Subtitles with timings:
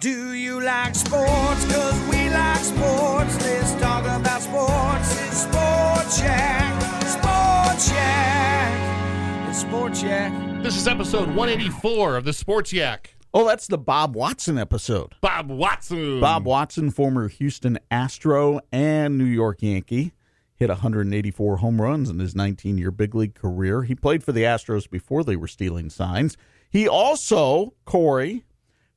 [0.00, 1.64] Do you like sports?
[1.64, 3.34] Cause we like sports.
[3.42, 5.20] Let's talk about sports.
[5.26, 6.82] It's Sports Yak.
[7.02, 9.48] Sports Yak.
[9.48, 10.62] It's Sports Yak.
[10.62, 13.16] This is episode 184 of the Sports Yak.
[13.34, 15.16] Oh, that's the Bob Watson episode.
[15.20, 16.20] Bob Watson.
[16.20, 20.12] Bob Watson, former Houston Astro and New York Yankee,
[20.54, 23.82] hit 184 home runs in his 19 year big league career.
[23.82, 26.36] He played for the Astros before they were stealing signs.
[26.70, 28.44] He also, Corey,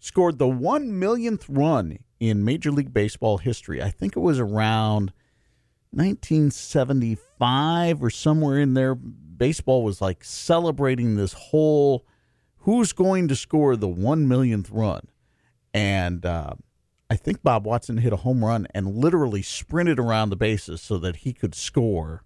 [0.01, 3.81] scored the one millionth run in Major League Baseball history.
[3.81, 5.13] I think it was around
[5.91, 8.95] 1975 or somewhere in there.
[8.95, 12.05] Baseball was like celebrating this whole
[12.57, 15.07] who's going to score the one millionth run.
[15.73, 16.55] And uh,
[17.09, 20.97] I think Bob Watson hit a home run and literally sprinted around the bases so
[20.97, 22.23] that he could score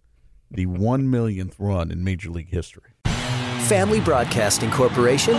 [0.49, 2.91] the one millionth run in Major League history.
[3.67, 5.35] Family Broadcasting Corporation,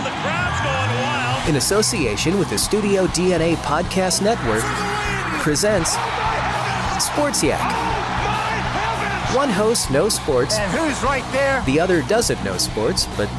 [1.47, 4.63] in association with the Studio DNA Podcast Network,
[5.41, 5.91] presents
[7.03, 7.61] Sports Yak.
[9.35, 11.61] One host knows sports, And who's right there?
[11.65, 13.29] the other doesn't know sports, but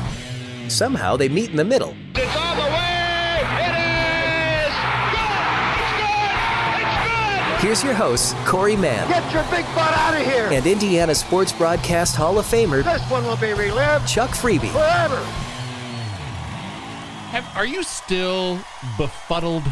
[0.69, 1.95] somehow they meet in the middle.
[2.15, 3.41] It's on the way.
[3.41, 3.77] It
[4.65, 4.75] is
[5.13, 5.29] good.
[5.75, 6.81] It's good.
[6.81, 7.61] It's good.
[7.67, 10.49] Here's your host, Corey Mann Get your big butt out of here.
[10.51, 14.71] and Indiana Sports Broadcast Hall of Famer this one will be relived Chuck Freeby.
[14.73, 15.23] forever.
[17.31, 18.59] Have, are you still
[18.97, 19.65] befuddled?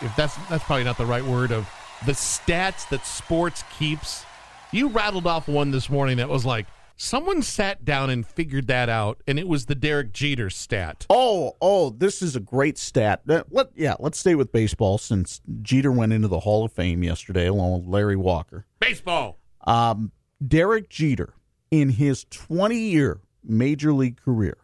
[0.00, 1.68] If that's that's probably not the right word of
[2.06, 4.24] the stats that sports keeps.
[4.70, 8.88] You rattled off one this morning that was like someone sat down and figured that
[8.88, 11.04] out, and it was the Derek Jeter stat.
[11.10, 13.22] Oh, oh, this is a great stat.
[13.28, 17.02] Uh, Let yeah, let's stay with baseball since Jeter went into the Hall of Fame
[17.02, 18.64] yesterday along with Larry Walker.
[18.78, 19.38] Baseball.
[19.62, 20.12] Um,
[20.46, 21.34] Derek Jeter,
[21.72, 24.56] in his 20 year major league career,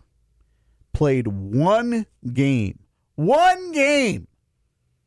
[0.99, 2.81] played one game,
[3.15, 4.27] one game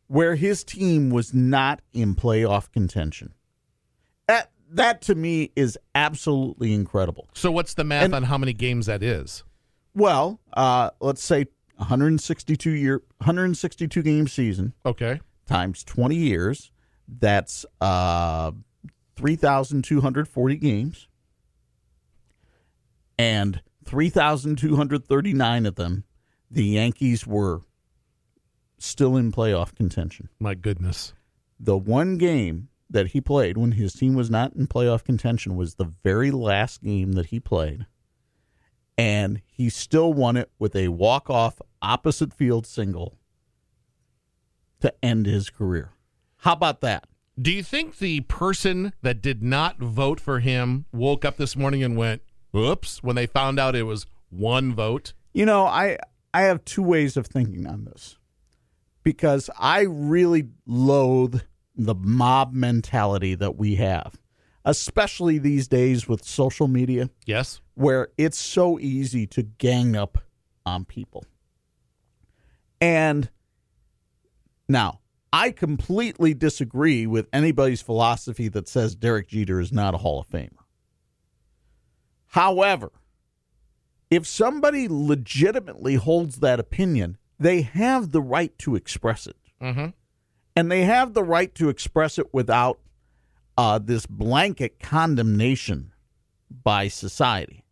[0.07, 3.33] where his team was not in playoff contention.
[4.27, 7.27] That, that to me is absolutely incredible.
[7.33, 9.43] So what's the math And- on how many games that is?
[9.93, 15.19] Well, uh, let's say 162 year, 162 game season Okay.
[15.45, 16.71] times 20 years.
[17.09, 18.51] That's uh,
[19.17, 21.09] 3,240 games.
[23.19, 26.05] And 3,239 of them,
[26.49, 27.61] the Yankees were
[28.77, 30.29] still in playoff contention.
[30.39, 31.13] My goodness.
[31.59, 35.75] The one game that he played when his team was not in playoff contention was
[35.75, 37.85] the very last game that he played.
[38.97, 43.17] And he still won it with a walk off opposite field single
[44.79, 45.91] to end his career.
[46.37, 47.07] How about that?
[47.37, 51.83] Do you think the person that did not vote for him woke up this morning
[51.83, 52.21] and went,
[52.55, 55.13] "Oops," when they found out it was one vote?
[55.33, 55.97] You know, I
[56.33, 58.17] I have two ways of thinking on this.
[59.03, 61.41] Because I really loathe
[61.75, 64.19] the mob mentality that we have,
[64.63, 67.61] especially these days with social media Yes.
[67.73, 70.19] where it's so easy to gang up
[70.65, 71.25] on people.
[72.79, 73.29] And
[74.69, 74.99] now,
[75.33, 80.29] I completely disagree with anybody's philosophy that says Derek Jeter is not a Hall of
[80.29, 80.60] Famer.
[82.31, 82.93] However,
[84.09, 89.35] if somebody legitimately holds that opinion, they have the right to express it.
[89.61, 89.87] Mm-hmm.
[90.55, 92.79] And they have the right to express it without
[93.57, 95.91] uh, this blanket condemnation
[96.63, 97.65] by society.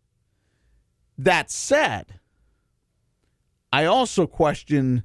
[1.16, 2.20] That said,
[3.72, 5.04] I also question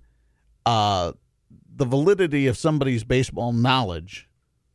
[0.66, 1.14] uh,
[1.74, 4.28] the validity of somebody's baseball knowledge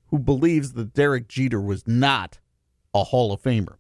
[0.07, 2.39] who believes that Derek Jeter was not
[2.95, 3.77] a Hall of Famer.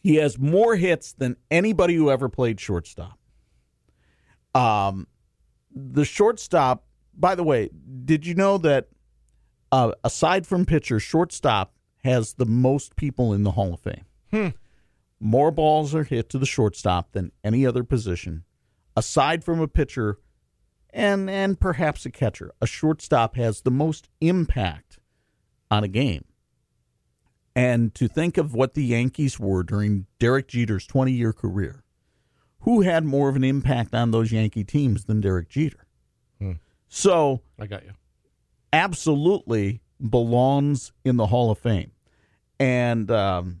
[0.00, 3.18] He has more hits than anybody who ever played shortstop.
[4.54, 5.06] Um,
[5.74, 7.70] the shortstop, by the way,
[8.04, 8.88] did you know that
[9.70, 14.04] uh, aside from pitcher, shortstop has the most people in the Hall of Fame?
[14.32, 14.48] Hmm.
[15.20, 18.44] More balls are hit to the shortstop than any other position,
[18.96, 20.18] aside from a pitcher
[20.92, 22.52] and and perhaps a catcher.
[22.60, 24.98] A shortstop has the most impact
[25.70, 26.24] on a game.
[27.54, 31.82] And to think of what the Yankees were during Derek Jeter's 20 year career,
[32.60, 35.86] who had more of an impact on those Yankee teams than Derek Jeter?
[36.38, 36.52] Hmm.
[36.88, 37.92] So, I got you.
[38.72, 41.92] absolutely belongs in the Hall of Fame.
[42.58, 43.60] And um,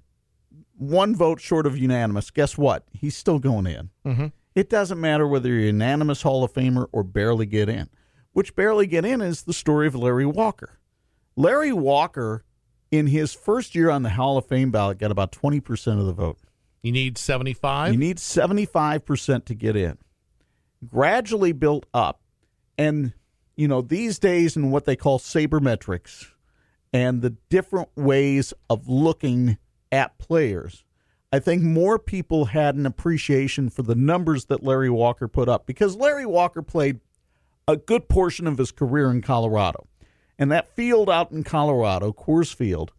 [0.76, 2.30] one vote short of unanimous.
[2.30, 2.84] Guess what?
[2.92, 3.90] He's still going in.
[4.06, 4.26] Mm-hmm.
[4.54, 7.88] It doesn't matter whether you're unanimous Hall of Famer or barely get in.
[8.32, 10.78] Which barely get in is the story of Larry Walker.
[11.36, 12.44] Larry Walker,
[12.90, 16.12] in his first year on the Hall of Fame ballot, got about 20% of the
[16.12, 16.38] vote.
[16.82, 17.92] You need 75?
[17.92, 19.98] You need 75% to get in.
[20.86, 22.20] Gradually built up.
[22.78, 23.12] And,
[23.56, 26.26] you know, these days in what they call sabermetrics
[26.92, 29.58] and the different ways of looking
[29.92, 30.84] at players,
[31.32, 35.66] I think more people had an appreciation for the numbers that Larry Walker put up
[35.66, 37.00] because Larry Walker played
[37.68, 39.86] a good portion of his career in Colorado.
[40.40, 42.92] And that field out in Colorado, Coors Field,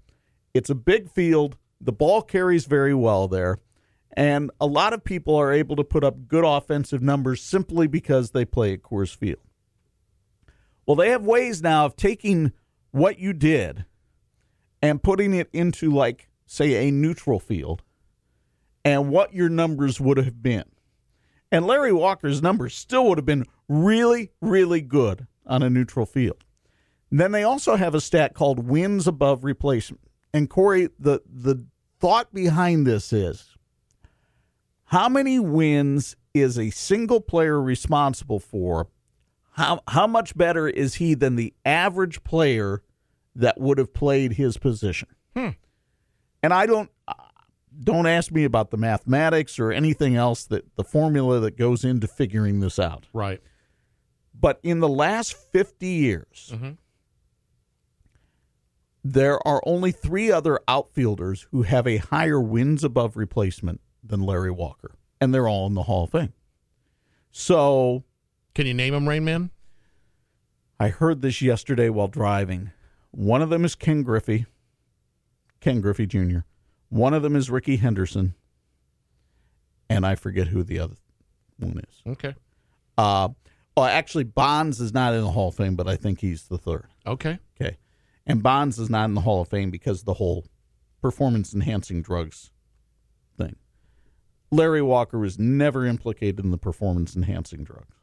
[0.54, 1.58] it's a big field.
[1.82, 3.58] The ball carries very well there.
[4.16, 8.30] And a lot of people are able to put up good offensive numbers simply because
[8.30, 9.40] they play at Coors Field.
[10.86, 12.52] Well, they have ways now of taking
[12.92, 13.86] what you did
[14.82, 17.82] and putting it into, like, say, a neutral field
[18.86, 20.66] and what your numbers would have been.
[21.52, 26.44] And Larry Walker's numbers still would have been really, really good on a neutral field.
[27.12, 30.02] Then they also have a stat called wins above replacement.
[30.34, 31.66] And Corey, the the
[32.00, 33.56] thought behind this is
[34.86, 38.88] how many wins is a single player responsible for?
[39.54, 42.82] How how much better is he than the average player
[43.36, 45.10] that would have played his position?
[46.44, 46.90] And I don't
[47.84, 52.08] don't ask me about the mathematics or anything else that the formula that goes into
[52.08, 53.08] figuring this out.
[53.14, 53.42] Right.
[54.34, 56.78] But in the last 50 years, Mhm.
[59.04, 64.52] There are only three other outfielders who have a higher wins above replacement than Larry
[64.52, 66.34] Walker, and they're all in the Hall of Fame.
[67.32, 68.04] So
[68.54, 69.50] Can you name them, Rain Man?
[70.80, 72.72] I heard this yesterday while driving.
[73.12, 74.46] One of them is Ken Griffey,
[75.60, 76.40] Ken Griffey Jr.
[76.90, 78.34] One of them is Ricky Henderson,
[79.90, 80.96] and I forget who the other
[81.58, 82.12] one is.
[82.12, 82.36] Okay.
[82.98, 83.30] Uh,
[83.76, 86.58] well, actually, Bonds is not in the Hall of Fame, but I think he's the
[86.58, 86.88] third.
[87.06, 87.40] Okay.
[87.60, 87.78] Okay.
[88.26, 90.46] And Bonds is not in the Hall of Fame because of the whole
[91.02, 92.52] performance enhancing drugs
[93.38, 93.56] thing.
[94.52, 97.96] Larry Walker was never implicated in the performance enhancing drugs.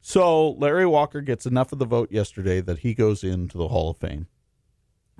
[0.00, 3.90] So Larry Walker gets enough of the vote yesterday that he goes into the Hall
[3.90, 4.28] of Fame.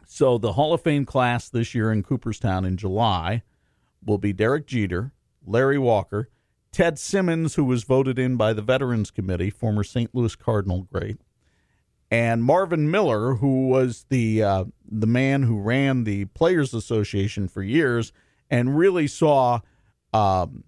[0.07, 3.43] So the Hall of Fame class this year in Cooperstown in July
[4.05, 5.13] will be Derek Jeter,
[5.47, 6.31] Larry Walker,
[6.73, 10.15] Ted Simmons, who was voted in by the Veterans Committee, former St.
[10.15, 11.19] Louis Cardinal great,
[12.11, 17.63] and Marvin Miller, who was the uh, the man who ran the Players Association for
[17.63, 18.13] years
[18.51, 19.61] and really saw
[20.13, 20.65] um,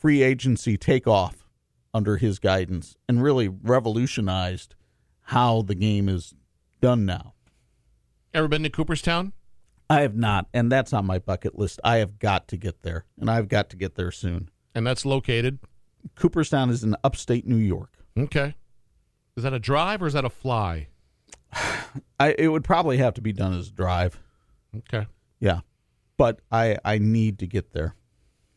[0.00, 1.48] free agency take off
[1.92, 4.74] under his guidance and really revolutionized
[5.22, 6.34] how the game is
[6.80, 7.34] done now.
[8.32, 9.32] Ever been to Cooperstown?
[9.88, 11.80] I have not, and that's on my bucket list.
[11.84, 14.50] I have got to get there, and I've got to get there soon.
[14.74, 15.58] And that's located.
[16.16, 17.92] Cooperstown is in upstate New York.
[18.18, 18.54] Okay.
[19.36, 20.88] Is that a drive or is that a fly?
[22.20, 24.18] I, it would probably have to be done as a drive.
[24.76, 25.06] Okay.
[25.40, 25.60] Yeah,
[26.16, 27.94] but I I need to get there.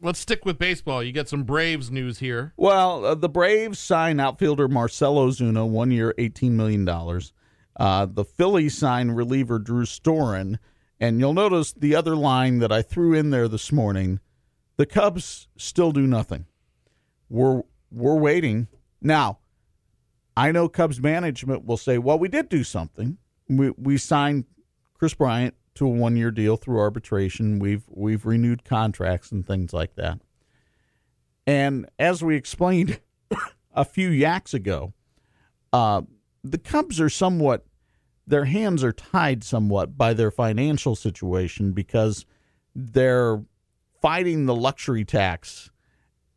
[0.02, 1.04] Let's stick with baseball.
[1.04, 2.54] You got some Braves news here.
[2.56, 6.88] Well, uh, the Braves sign outfielder Marcell Ozuna, one year, $18 million.
[7.76, 10.58] Uh, the Phillies sign reliever Drew Storen.
[11.02, 14.22] And you'll notice the other line that I threw in there this morning
[14.78, 16.46] the Cubs still do nothing.
[17.30, 18.68] We're, we're waiting.
[19.02, 19.40] Now,
[20.40, 23.18] I know Cubs management will say, well, we did do something.
[23.50, 24.46] We, we signed
[24.94, 27.60] Kris Bryant to a one year deal through arbitration.
[27.60, 30.22] We've, we've renewed contracts and things like that.
[31.46, 33.02] And as we explained
[33.74, 34.94] a few yaks ago,
[35.74, 36.04] uh,
[36.42, 37.66] the Cubs are somewhat,
[38.26, 42.26] their hands are tied somewhat by their financial situation because
[42.74, 43.44] they're
[44.02, 45.70] fighting the luxury tax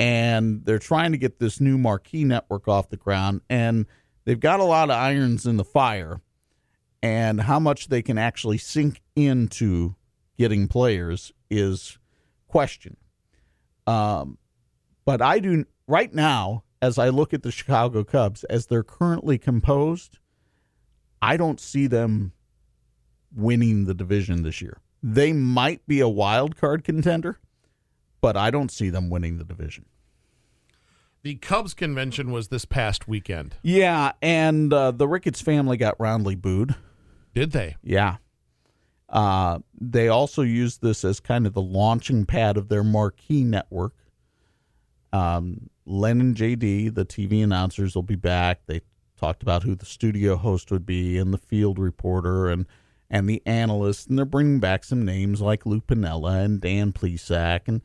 [0.02, 3.40] and they're trying to get this new marquee network off the ground.
[3.48, 3.86] And
[4.24, 6.20] they've got a lot of irons in the fire.
[7.04, 9.94] And how much they can actually sink into
[10.36, 11.98] getting players is
[12.48, 12.96] question.
[13.86, 14.38] Um,
[15.04, 19.38] but I do right now, as I look at the Chicago Cubs as they're currently
[19.38, 20.18] composed,
[21.20, 22.32] I don't see them
[23.32, 24.80] winning the division this year.
[25.00, 27.38] They might be a wild card contender,
[28.22, 29.84] but I don't see them winning the division.
[31.22, 33.56] The Cubs convention was this past weekend.
[33.62, 36.74] Yeah, and uh, the Ricketts family got roundly booed.
[37.34, 37.76] Did they?
[37.82, 38.16] Yeah.
[39.08, 43.92] Uh, they also used this as kind of the launching pad of their marquee network.
[45.12, 48.62] Um, Len and JD, the TV announcers, will be back.
[48.66, 48.80] They
[49.18, 52.66] talked about who the studio host would be and the field reporter and
[53.10, 57.68] and the analyst, and they're bringing back some names like Lou Piniella and Dan Plesac
[57.68, 57.82] and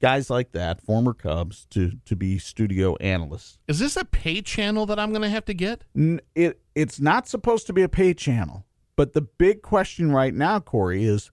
[0.00, 3.58] guys like that, former Cubs, to to be studio analysts.
[3.68, 5.84] Is this a pay channel that I'm going to have to get?
[5.96, 8.64] N- It it's not supposed to be a pay channel,
[8.96, 11.30] but the big question right now, Corey, is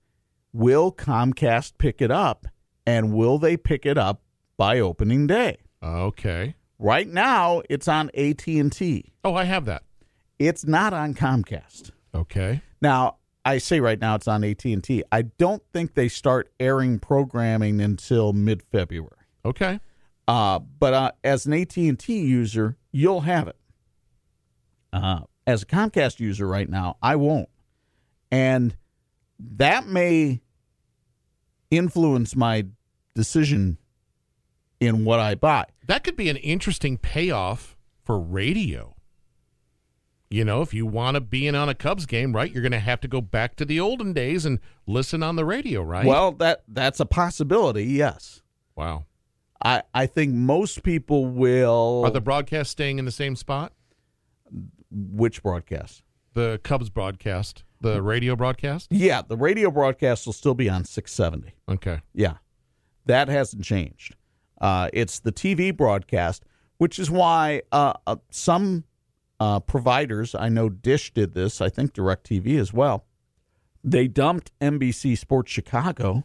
[0.54, 2.48] will Comcast pick it up,
[2.86, 4.22] and will they pick it up
[4.58, 5.58] by opening day?
[5.84, 6.56] Okay.
[6.80, 9.14] Right now, it's on AT and T.
[9.24, 9.84] Oh, I have that.
[10.40, 11.92] It's not on Comcast.
[12.14, 12.62] Okay.
[12.82, 15.04] Now, I say right now it's on AT and T.
[15.12, 19.10] I don't think they start airing programming until mid February.
[19.44, 19.80] Okay.
[20.28, 23.58] Uh, but uh, as an AT and T user, you'll have it.
[24.94, 27.50] Uh, as a Comcast user right now, I won't,
[28.32, 28.78] and
[29.40, 30.42] that may
[31.70, 32.66] influence my
[33.16, 33.78] decision
[34.80, 35.66] in what I buy.
[35.88, 38.93] That could be an interesting payoff for radio.
[40.34, 42.72] You know, if you want to be in on a Cubs game, right, you're going
[42.72, 46.08] to have to go back to the olden days and listen on the radio, right?
[46.08, 47.84] Well, that that's a possibility.
[47.86, 48.42] Yes,
[48.76, 49.06] wow.
[49.64, 52.02] I I think most people will.
[52.04, 53.74] Are the broadcasts staying in the same spot?
[54.90, 56.02] which broadcast?
[56.34, 58.88] The Cubs broadcast, the radio broadcast?
[58.90, 61.54] Yeah, the radio broadcast will still be on 670.
[61.70, 62.02] Okay.
[62.12, 62.38] Yeah,
[63.06, 64.16] that hasn't changed.
[64.60, 66.44] Uh, it's the TV broadcast,
[66.80, 68.86] which is why uh, uh, some
[69.44, 73.06] uh, providers, I know Dish did this, I think DirecTV as well,
[73.84, 76.24] they dumped NBC Sports Chicago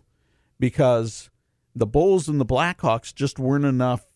[0.61, 1.29] because
[1.75, 4.07] the Bulls and the Blackhawks just weren't enough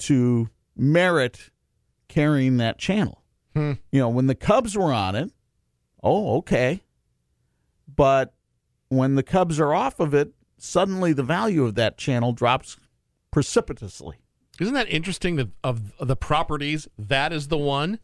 [0.00, 1.50] to merit
[2.08, 3.22] carrying that channel.
[3.54, 3.72] Hmm.
[3.90, 5.32] You know, when the Cubs were on it,
[6.02, 6.82] oh, okay.
[7.88, 8.34] But
[8.90, 12.76] when the Cubs are off of it, suddenly the value of that channel drops
[13.30, 14.18] precipitously.
[14.60, 18.00] Isn't that interesting that of the properties, that is the one?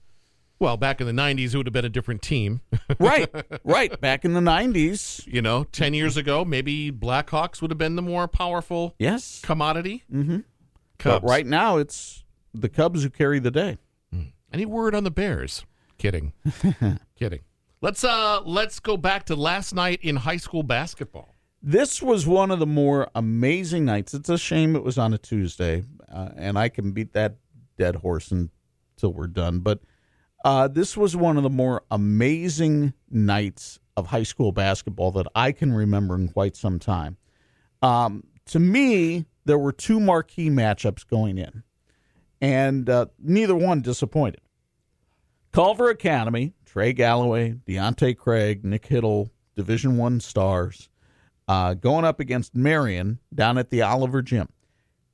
[0.60, 2.60] Well, back in the 90s, it would have been a different team.
[3.00, 3.28] right,
[3.64, 3.98] right.
[4.00, 8.02] Back in the 90s, you know, 10 years ago, maybe Blackhawks would have been the
[8.02, 9.40] more powerful yes.
[9.42, 10.04] commodity.
[10.12, 10.40] Mm-hmm.
[11.02, 13.78] But right now, it's the Cubs who carry the day.
[14.52, 15.64] Any word on the Bears?
[15.98, 16.32] Kidding.
[17.18, 17.40] Kidding.
[17.82, 21.34] Let's uh let's go back to last night in high school basketball.
[21.62, 24.12] This was one of the more amazing nights.
[24.12, 27.36] It's a shame it was on a Tuesday, uh, and I can beat that
[27.78, 29.60] dead horse until we're done.
[29.60, 29.80] But
[30.44, 35.52] uh, this was one of the more amazing nights of high school basketball that I
[35.52, 37.16] can remember in quite some time.
[37.82, 41.62] Um, to me, there were two marquee matchups going in,
[42.40, 44.40] and uh, neither one disappointed.
[45.52, 50.88] Culver Academy, Trey Galloway, Deontay Craig, Nick Hittle, Division One stars,
[51.48, 54.48] uh, going up against Marion down at the Oliver Gym.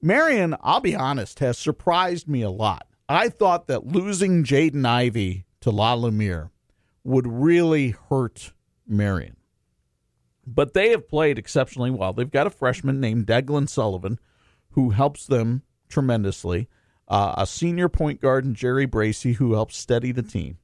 [0.03, 2.87] Marion, I'll be honest, has surprised me a lot.
[3.09, 6.51] I thought that losing Jaden Ivey to La Lumiere
[7.05, 8.53] would really hurt
[8.87, 9.37] Marion.
[10.47, 12.13] But they have played exceptionally well.
[12.13, 14.19] They've got a freshman named Declan Sullivan
[14.71, 16.69] who helps them tremendously,
[17.09, 20.59] uh, a senior point guard in Jerry Bracy who helps steady the team.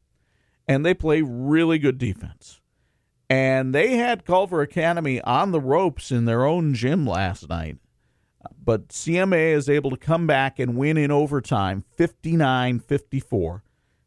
[0.66, 2.60] And they play really good defense.
[3.30, 7.78] And they had Culver Academy on the ropes in their own gym last night.
[8.62, 13.62] But CMA is able to come back and win in overtime 59 54.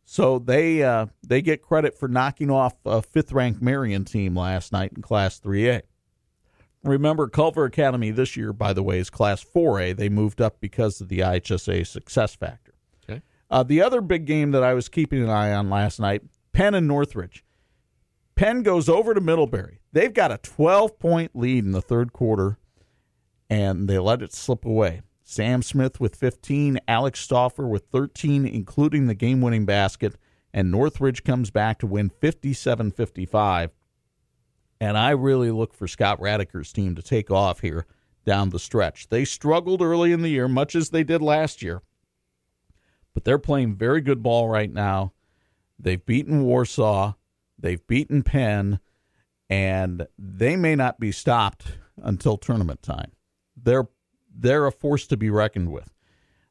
[0.05, 4.71] So they uh, they get credit for knocking off a fifth ranked Marion team last
[4.71, 5.81] night in Class 3A.
[6.83, 9.97] Remember, Culver Academy this year, by the way, is Class 4A.
[9.97, 12.75] They moved up because of the IHSAA success factor.
[13.03, 13.23] Okay.
[13.49, 16.21] Uh, the other big game that I was keeping an eye on last night
[16.53, 17.43] Penn and Northridge.
[18.35, 19.79] Penn goes over to Middlebury.
[19.91, 22.59] They've got a 12 point lead in the third quarter,
[23.49, 25.01] and they let it slip away.
[25.23, 30.15] Sam Smith with 15, Alex Stauffer with 13, including the game winning basket,
[30.53, 33.71] and Northridge comes back to win 57 55.
[34.79, 37.85] And I really look for Scott Radiker's team to take off here
[38.25, 39.09] down the stretch.
[39.09, 41.81] They struggled early in the year, much as they did last year,
[43.13, 45.13] but they're playing very good ball right now.
[45.79, 47.13] They've beaten Warsaw,
[47.57, 48.79] they've beaten Penn,
[49.49, 53.11] and they may not be stopped until tournament time.
[53.55, 53.87] They're
[54.37, 55.93] they're a force to be reckoned with.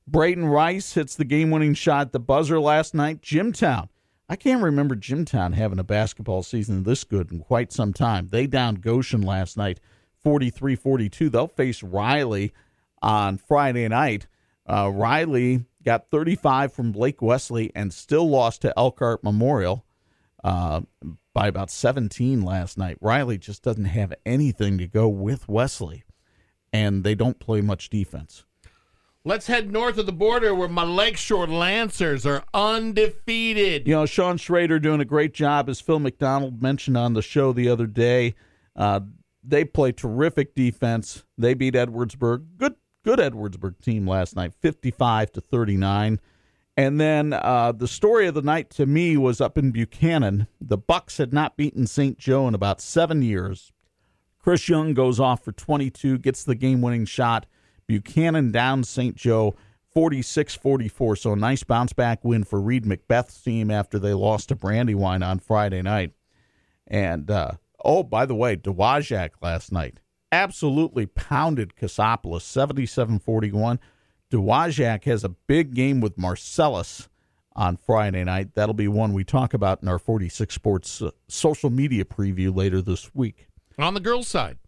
[0.06, 3.20] Braden Rice hits the game-winning shot at the buzzer last night.
[3.20, 3.88] Jimtown,
[4.28, 8.28] I can't remember Jimtown having a basketball season this good in quite some time.
[8.30, 9.80] They downed Goshen last night
[10.22, 11.28] 43 42.
[11.28, 12.52] They'll face Riley
[13.02, 14.26] on Friday night.
[14.66, 19.84] Uh, Riley got 35 from Blake Wesley and still lost to Elkhart Memorial
[20.42, 20.80] uh,
[21.34, 22.96] by about 17 last night.
[23.00, 26.04] Riley just doesn't have anything to go with Wesley,
[26.74, 28.44] and they don't play much defense.
[29.24, 33.86] Let's head north of the border where my Lakeshore Lancers are undefeated.
[33.86, 37.52] You know, Sean Schrader doing a great job, as Phil McDonald mentioned on the show
[37.52, 38.34] the other day.
[38.76, 39.00] Uh,
[39.42, 41.24] they play terrific defense.
[41.38, 42.44] They beat Edwardsburg.
[42.58, 46.18] Good, good Edwardsburg team last night, fifty-five to thirty-nine.
[46.76, 50.48] And then uh, the story of the night to me was up in Buchanan.
[50.60, 52.18] The Bucks had not beaten St.
[52.18, 53.72] Joe in about seven years.
[54.44, 57.46] Chris Young goes off for 22, gets the game-winning shot.
[57.86, 59.16] Buchanan down St.
[59.16, 59.54] Joe
[59.94, 61.16] 46 44.
[61.16, 65.22] So a nice bounce back win for Reed Macbeth's team after they lost to Brandywine
[65.22, 66.12] on Friday night.
[66.86, 73.80] And, uh, oh, by the way, Dowagiac last night absolutely pounded Cassopolis 77 41.
[74.30, 77.08] Dowagiac has a big game with Marcellus
[77.56, 78.54] on Friday night.
[78.54, 82.82] That'll be one we talk about in our 46 Sports uh, social media preview later
[82.82, 83.46] this week.
[83.78, 84.58] On the girls' side,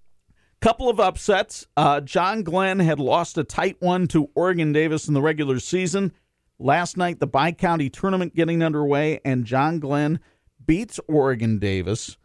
[0.61, 1.67] Couple of upsets.
[1.77, 6.13] Uh, John Glenn had lost a tight one to Oregon Davis in the regular season.
[6.59, 10.19] Last night, the Bi County tournament getting underway, and John Glenn
[10.65, 12.17] beats Oregon Davis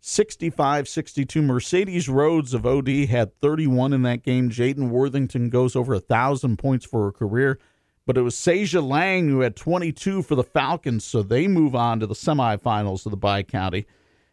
[0.00, 1.42] 65 62.
[1.42, 4.50] Mercedes Rhodes of OD had 31 in that game.
[4.50, 7.58] Jaden Worthington goes over a 1,000 points for her career.
[8.06, 12.00] But it was Seja Lang who had 22 for the Falcons, so they move on
[12.00, 13.86] to the semifinals of the Bi County.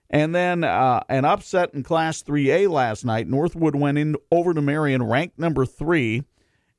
[0.10, 3.28] And then uh, an upset in Class 3A last night.
[3.28, 6.24] Northwood went in over to Marion, ranked number three.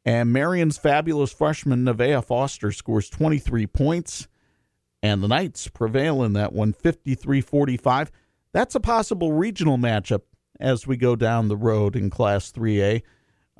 [0.04, 4.28] And Marion's fabulous freshman, Nevaeh Foster, scores 23 points.
[5.02, 8.11] And the Knights prevail in that one, 53 45.
[8.52, 10.23] That's a possible regional matchup
[10.58, 13.02] as we go down the road in Class 3A.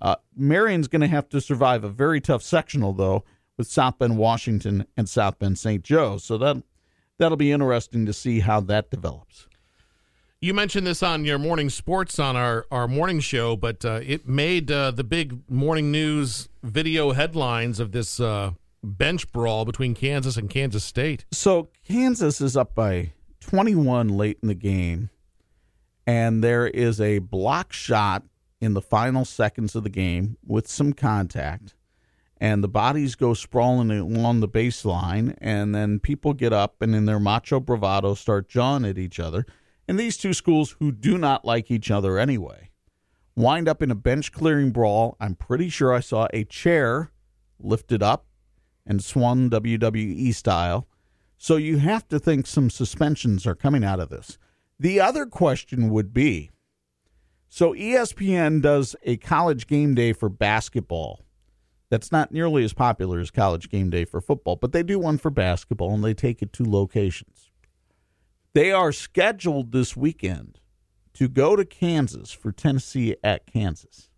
[0.01, 3.25] Uh, Marion's going to have to survive a very tough sectional, though,
[3.57, 5.83] with South Bend, Washington, and South Bend, St.
[5.85, 6.17] Joe.
[6.19, 6.63] So that,
[7.19, 9.48] that'll be interesting to see how that develops.
[10.41, 14.29] You mentioned this on your morning sports on our, our morning show, but uh, it
[14.29, 20.37] made uh, the big morning news video headlines of this uh, bench brawl between Kansas
[20.37, 21.25] and Kansas State.
[21.33, 25.11] So Kansas is up by 21 late in the game,
[26.07, 28.23] and there is a block shot
[28.61, 31.75] in the final seconds of the game with some contact,
[32.41, 37.07] and the bodies go sprawling along the baseline, and then people get up and in
[37.07, 39.45] their macho bravado start jawing at each other
[39.89, 42.71] and these two schools, who do not like each other anyway,
[43.35, 45.17] wind up in a bench clearing brawl.
[45.19, 47.11] I'm pretty sure I saw a chair
[47.59, 48.27] lifted up
[48.87, 50.87] and swung WWE style.
[51.39, 54.39] So you have to think some suspensions are coming out of this.
[54.79, 56.51] The other question would be
[57.49, 61.25] so ESPN does a college game day for basketball.
[61.91, 65.17] That's not nearly as popular as college game day for football, but they do one
[65.17, 67.48] for basketball and they take it to locations.
[68.59, 70.59] They are scheduled this weekend
[71.15, 74.11] to go to Kansas for Tennessee at Kansas.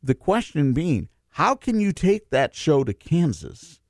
[0.00, 3.80] The question being, how can you take that show to Kansas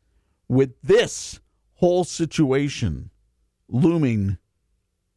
[0.49, 1.41] with this
[1.75, 3.11] whole situation
[3.69, 4.39] looming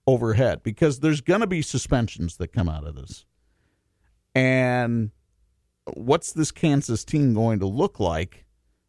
[0.06, 0.64] overhead?
[0.64, 3.24] Because there's going to be suspensions that come out of this.
[4.36, 5.12] And
[5.94, 8.44] what's this Kansas team going to look like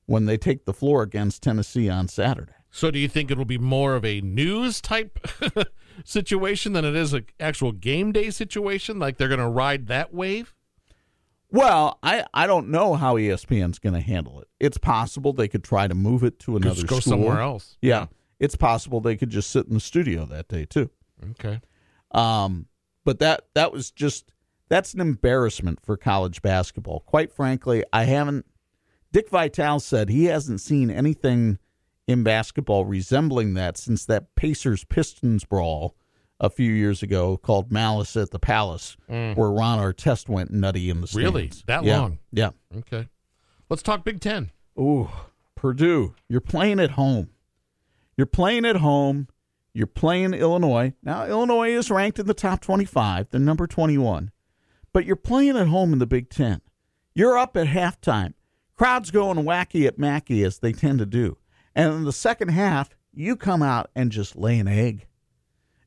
[0.06, 2.50] when they take the floor against Tennessee on Saturday?
[2.70, 5.18] So, do you think it'll be more of a news type
[6.04, 8.98] situation than it is an actual game day situation?
[8.98, 10.54] Like they're going to ride that wave?
[11.50, 14.48] Well, I, I don't know how ESPN's going to handle it.
[14.60, 17.10] It's possible they could try to move it to another Just go school.
[17.10, 17.76] somewhere else.
[17.82, 18.06] Yeah,
[18.38, 20.90] it's possible they could just sit in the studio that day too.
[21.32, 21.60] Okay.
[22.12, 22.66] Um,
[23.04, 24.32] but that that was just
[24.68, 27.00] that's an embarrassment for college basketball.
[27.00, 28.46] Quite frankly, I haven't.
[29.12, 31.58] Dick Vitale said he hasn't seen anything
[32.10, 35.94] in basketball resembling that since that Pacers Pistons brawl
[36.40, 41.00] a few years ago called Malice at the Palace, where Ron Artest went nutty in
[41.00, 41.22] the stands.
[41.28, 41.32] Mm.
[41.34, 41.52] Really?
[41.66, 42.00] That Yeah.
[42.00, 42.18] long?
[42.32, 42.50] Yeah.
[42.78, 43.08] Okay.
[43.68, 44.50] Let's talk Big Ten.
[44.78, 45.08] Ooh,
[45.54, 47.30] Purdue, you're playing at home.
[48.16, 49.28] You're playing at home.
[49.72, 50.94] You're playing Illinois.
[51.02, 53.28] Now, Illinois is ranked in the top 25.
[53.30, 54.32] They're number 21.
[54.92, 56.60] But you're playing at home in the Big Ten.
[57.14, 58.34] You're up at halftime.
[58.74, 61.36] Crowds going wacky at Mackey as they tend to do.
[61.80, 65.06] And in the second half, you come out and just lay an egg.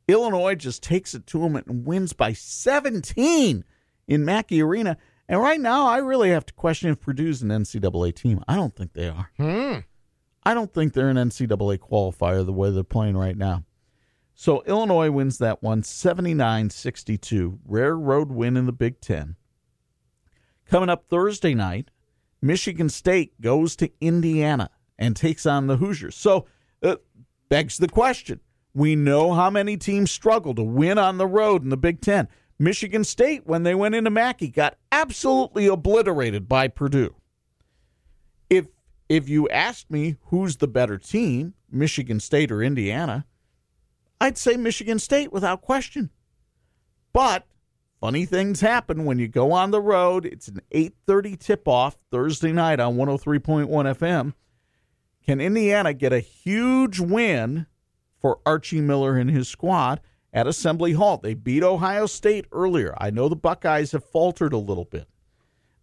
[0.07, 3.63] Illinois just takes it to them and wins by 17
[4.07, 4.97] in Mackey Arena.
[5.29, 8.43] And right now, I really have to question if Purdue's an NCAA team.
[8.47, 9.29] I don't think they are.
[9.37, 9.81] Hmm.
[10.41, 13.63] I don't think they're an NCAA qualifier the way they're playing right now.
[14.33, 17.59] So Illinois wins that one 79 62.
[17.67, 19.35] Rare road win in the Big Ten.
[20.65, 21.91] Coming up Thursday night,
[22.41, 26.15] Michigan State goes to Indiana and takes on the Hoosiers.
[26.15, 26.45] So
[26.81, 26.97] uh,
[27.49, 28.39] begs the question.
[28.73, 32.27] We know how many teams struggle to win on the road in the Big Ten.
[32.59, 37.15] Michigan State, when they went into Mackey, got absolutely obliterated by Purdue.
[38.49, 38.67] If
[39.09, 43.25] if you asked me who's the better team, Michigan State or Indiana,
[44.21, 46.09] I'd say Michigan State without question.
[47.11, 47.45] But
[47.99, 50.25] funny things happen when you go on the road.
[50.25, 54.33] It's an 8:30 tip-off Thursday night on 103.1 FM.
[55.25, 57.65] Can Indiana get a huge win
[58.19, 60.01] for Archie Miller and his squad
[60.33, 61.17] at Assembly Hall?
[61.17, 62.93] They beat Ohio State earlier.
[62.97, 65.07] I know the Buckeyes have faltered a little bit.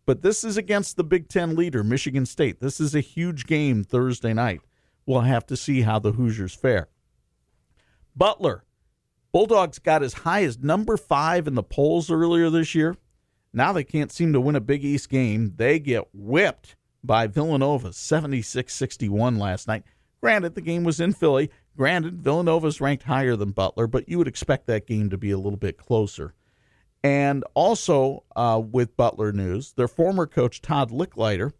[0.04, 2.60] But this is against the Big Ten leader, Michigan State.
[2.60, 4.60] This is a huge game Thursday night.
[5.06, 6.88] We'll have to see how the Hoosiers fare.
[8.14, 8.64] Butler,
[9.32, 12.96] Bulldogs got as high as number five in the polls earlier this year.
[13.52, 15.54] Now they can't seem to win a Big East game.
[15.56, 19.84] They get whipped by Villanova 76 61 last night.
[20.20, 21.50] Granted, the game was in Philly.
[21.76, 25.38] Granted, Villanova's ranked higher than Butler, but you would expect that game to be a
[25.38, 26.34] little bit closer.
[27.02, 31.52] And also uh, with Butler news, their former coach Todd Lickliter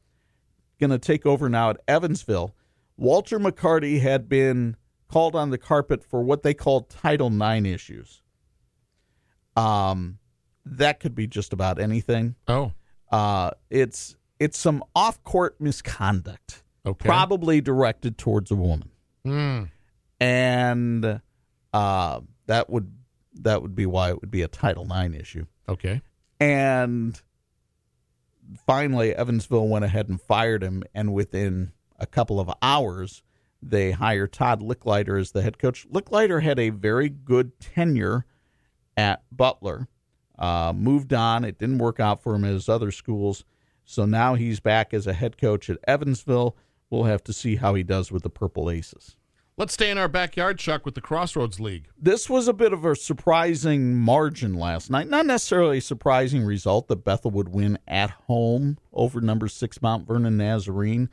[0.79, 2.55] going to take over now at Evansville.
[2.99, 4.77] Walter McCarty had been
[5.09, 8.21] called on the carpet for what they called Title IX issues.
[9.57, 10.19] Um,
[10.65, 12.35] that could be just about anything.
[12.47, 12.73] Oh,
[13.11, 17.07] Uh, it's it's some off court misconduct, okay.
[17.07, 18.91] probably directed towards a woman,
[19.25, 19.65] Hmm.
[20.19, 21.21] and
[21.73, 22.93] uh, that would
[23.35, 25.47] that would be why it would be a Title IX issue.
[25.69, 26.03] Okay.
[26.41, 27.21] And
[28.67, 30.83] finally, Evansville went ahead and fired him.
[30.95, 33.23] And within a couple of hours,
[33.63, 35.87] they hired Todd Lickliter as the head coach.
[35.91, 38.27] Lickliter had a very good tenure
[38.97, 39.87] at Butler,
[40.39, 41.45] uh, moved on.
[41.45, 43.45] It didn't work out for him at his other schools.
[43.91, 46.57] So now he's back as a head coach at Evansville.
[46.91, 49.17] We'll have to see how he does with the Purple Aces.
[49.57, 51.89] Let's stay in our backyard, Chuck, with the Crossroads League.
[52.01, 55.09] This was a bit of a surprising margin last night.
[55.09, 60.07] Not necessarily a surprising result that Bethel would win at home over number six Mount
[60.07, 61.11] Vernon Nazarene.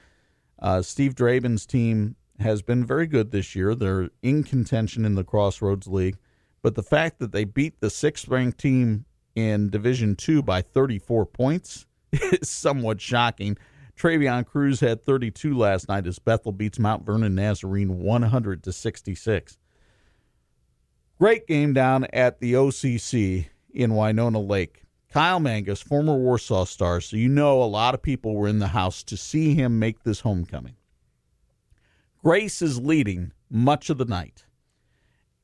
[0.59, 3.73] Uh, Steve Drabyn's team has been very good this year.
[3.73, 6.17] They're in contention in the Crossroads League,
[6.61, 11.25] but the fact that they beat the sixth ranked team in Division Two by 34
[11.25, 13.57] points is somewhat shocking.
[13.97, 19.57] Travion Cruz had 32 last night as Bethel beats Mount Vernon Nazarene 100 to 66.
[21.17, 24.83] Great game down at the OCC in Winona Lake.
[25.11, 28.67] Kyle Mangus, former Warsaw star, so you know a lot of people were in the
[28.67, 30.75] house to see him make this homecoming.
[32.23, 34.45] Grace is leading much of the night.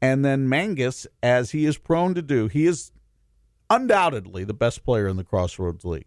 [0.02, 2.92] And then Mangus, as he is prone to do, he is
[3.70, 6.06] undoubtedly the best player in the Crossroads League.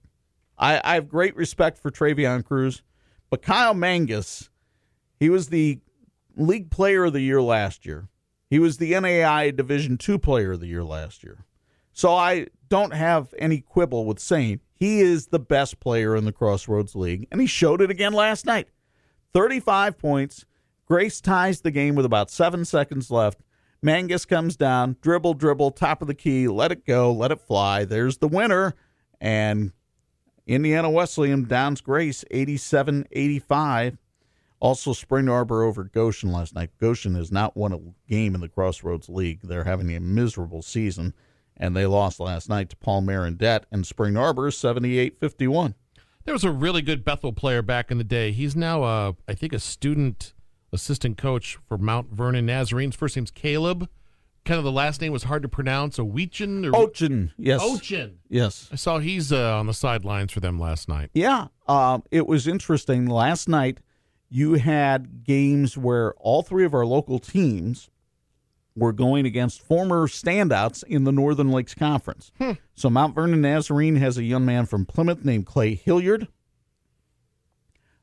[0.59, 2.83] I, I have great respect for Travion Cruz,
[3.31, 4.51] but Kyle Mangus,
[5.19, 5.81] he was the
[6.37, 8.09] league player of the year last year.
[8.49, 11.45] He was the NAIA Division II player of the year last year.
[11.93, 16.33] So I don't have any quibble with saying he is the best player in the
[16.33, 18.69] Crossroads League, and he showed it again last night.
[19.33, 20.45] 35 points.
[20.87, 23.41] Grace ties the game with about seven seconds left.
[23.83, 27.85] Mangus comes down, dribble, dribble, top of the key, let it go, let it fly.
[27.85, 28.75] There's the winner.
[29.21, 29.73] And
[30.47, 33.99] Indiana Wesleyan downs Grace 87 85.
[34.59, 36.71] Also, Spring Arbor over Goshen last night.
[36.81, 39.41] Goshen has not won a game in the Crossroads League.
[39.43, 41.13] They're having a miserable season,
[41.57, 45.75] and they lost last night to Paul Marindet and Spring Arbor 78 51.
[46.25, 48.33] There was a really good Bethel player back in the day.
[48.33, 50.33] He's now, uh, I think, a student
[50.73, 53.89] assistant coach for Mount Vernon Nazarene's first name's Caleb.
[54.47, 55.99] Kind of the last name was hard to pronounce.
[55.99, 57.61] Owichin or Ochin, yes.
[57.61, 58.15] Ochin.
[58.29, 58.69] Yes.
[58.73, 61.11] I saw he's uh, on the sidelines for them last night.
[61.15, 63.07] Yeah, um, it was interesting.
[63.07, 63.81] Last night,
[64.31, 67.91] you had games where all three of our local teams
[68.77, 72.31] were going against former standouts in the Northern Lakes Conference.
[72.75, 76.29] So Mount Vernon Nazarene has a young man from Plymouth named Clay Hilliard.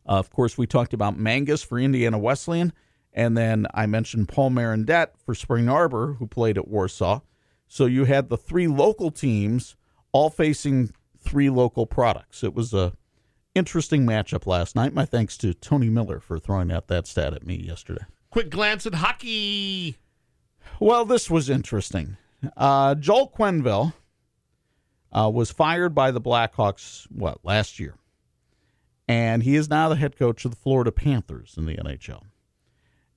[0.06, 2.74] Uh, of course, we talked about Mangus for Indiana Wesleyan,
[3.14, 7.22] and then I mentioned Paul Marindet for Spring Arbor, who played at Warsaw.
[7.68, 9.76] So you had the three local teams
[10.12, 12.44] all facing three local products.
[12.44, 12.94] It was a
[13.56, 14.94] interesting matchup last night.
[14.94, 18.04] My thanks to Tony Miller for throwing out that stat at me yesterday.
[18.30, 19.98] Quick glance at hockey.
[20.80, 22.18] Well, this was interesting.
[22.58, 23.94] Uh, Joel Quenneville
[25.12, 27.96] uh, was fired by the Blackhawks, what, last year?
[29.08, 32.24] and he is now the head coach of the Florida Panthers in the NHL.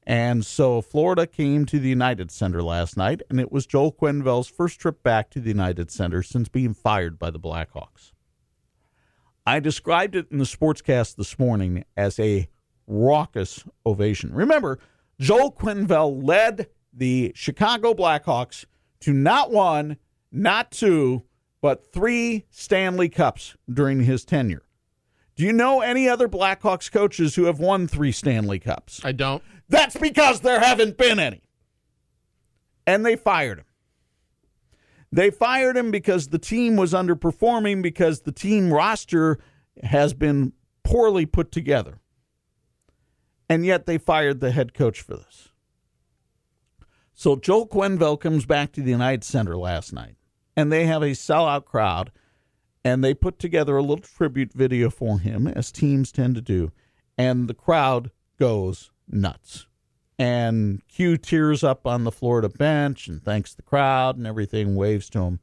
[0.07, 4.47] And so Florida came to the United Center last night, and it was Joel Quenneville's
[4.47, 8.13] first trip back to the United Center since being fired by the Blackhawks.
[9.45, 12.49] I described it in the sportscast this morning as a
[12.87, 14.33] raucous ovation.
[14.33, 14.79] Remember,
[15.19, 18.65] Joel Quenneville led the Chicago Blackhawks
[19.01, 19.97] to not one,
[20.31, 21.23] not two,
[21.61, 24.63] but three Stanley Cups during his tenure.
[25.35, 29.05] Do you know any other Blackhawks coaches who have won three Stanley Cups?
[29.05, 29.43] I don't.
[29.69, 31.43] That's because there haven't been any.
[32.87, 33.65] And they fired him.
[35.11, 39.39] They fired him because the team was underperforming, because the team roster
[39.83, 40.53] has been
[40.85, 42.01] poorly put together.
[43.49, 45.49] And yet they fired the head coach for this.
[47.15, 50.17] So Joel Quenneville comes back to the United Center last night,
[50.57, 52.13] and they have a sellout crowd,
[52.85, 56.73] and they put together a little tribute video for him, as teams tend to do,
[57.17, 59.67] and the crowd goes nuts.
[60.19, 65.11] And Q tears up on the Florida bench and thanks the crowd and everything, waves
[65.11, 65.41] to him.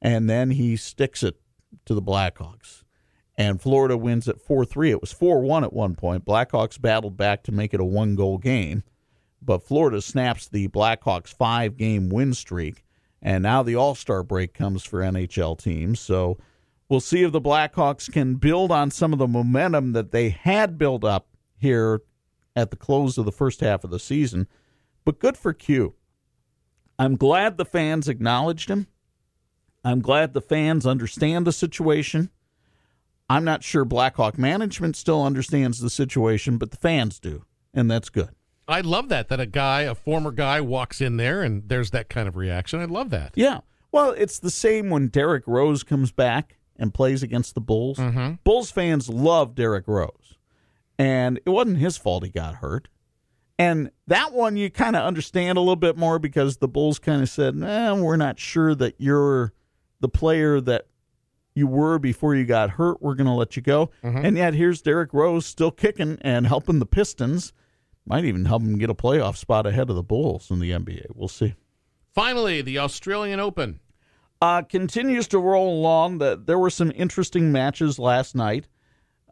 [0.00, 1.40] And then he sticks it
[1.86, 2.82] to the Blackhawks.
[3.38, 4.90] And Florida wins at 4 3.
[4.90, 6.26] It was 4 1 at one point.
[6.26, 8.82] Blackhawks battled back to make it a one goal game.
[9.40, 12.84] But Florida snaps the Blackhawks five game win streak.
[13.20, 16.00] And now the All Star break comes for NHL teams.
[16.00, 16.38] So
[16.88, 20.78] we'll see if the Blackhawks can build on some of the momentum that they had
[20.78, 22.02] built up here
[22.54, 24.48] at the close of the first half of the season.
[25.04, 25.94] But good for Q.
[26.98, 28.86] I'm glad the fans acknowledged him.
[29.84, 32.30] I'm glad the fans understand the situation.
[33.28, 38.10] I'm not sure Blackhawk management still understands the situation, but the fans do, and that's
[38.10, 38.30] good.
[38.68, 42.08] I love that that a guy, a former guy, walks in there and there's that
[42.08, 42.80] kind of reaction.
[42.80, 43.32] I love that.
[43.34, 43.60] Yeah.
[43.90, 47.98] Well, it's the same when Derrick Rose comes back and plays against the Bulls.
[47.98, 48.34] Mm-hmm.
[48.44, 50.21] Bulls fans love Derrick Rose,
[50.98, 52.88] and it wasn't his fault he got hurt.
[53.58, 57.22] And that one you kind of understand a little bit more because the Bulls kind
[57.22, 59.52] of said, eh, we're not sure that you're
[60.00, 60.86] the player that
[61.54, 63.00] you were before you got hurt.
[63.02, 63.90] We're going to let you go.
[64.02, 67.52] And yet here's Derrick Rose still kicking and helping the Pistons.
[68.06, 71.06] Might even help them get a playoff spot ahead of the Bulls in the NBA.
[71.14, 71.54] We'll see.
[72.14, 73.80] Finally, the Australian Open.
[74.40, 76.18] uh, continues to roll along.
[76.18, 78.66] That there were some interesting matches last night.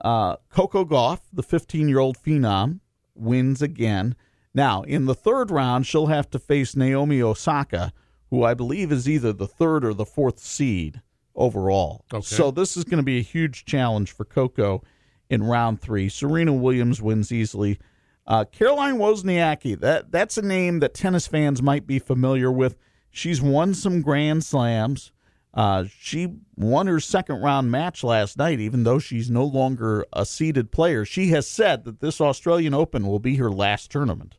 [0.01, 2.81] Uh, Coco Gauff, the 15 year old phenom,
[3.15, 4.17] wins again.
[4.55, 7.93] Now, in the third round, she'll have to face Naomi Osaka,
[8.31, 11.01] who I believe is either the third or the fourth seed
[11.35, 12.05] overall.
[12.13, 12.25] Okay.
[12.25, 14.83] So this is going to be a huge challenge for Coco
[15.29, 16.09] in round three.
[16.09, 17.79] Serena Williams wins easily.
[18.27, 22.77] Uh, Caroline Wozniacki, that that's a name that tennis fans might be familiar with.
[23.11, 25.13] She's won some Grand Slams.
[25.53, 30.25] Uh, she won her second round match last night, even though she's no longer a
[30.25, 31.05] seeded player.
[31.05, 34.37] She has said that this Australian Open will be her last tournament